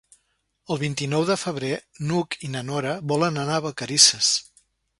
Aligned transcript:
El 0.75 0.79
vint-i-nou 0.83 1.25
de 1.31 1.35
febrer 1.41 1.69
n'Hug 2.11 2.37
i 2.49 2.51
na 2.55 2.65
Nora 2.71 2.97
volen 3.15 3.41
anar 3.45 3.61
a 3.61 3.65
Vacarisses. 3.69 4.35